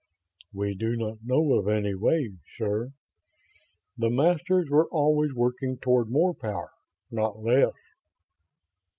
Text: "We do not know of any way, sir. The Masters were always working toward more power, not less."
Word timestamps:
"We 0.51 0.73
do 0.73 0.95
not 0.95 1.19
know 1.23 1.53
of 1.53 1.67
any 1.67 1.93
way, 1.93 2.33
sir. 2.57 2.89
The 3.99 4.09
Masters 4.09 4.67
were 4.67 4.87
always 4.89 5.31
working 5.35 5.77
toward 5.77 6.09
more 6.09 6.33
power, 6.33 6.71
not 7.11 7.37
less." 7.37 7.75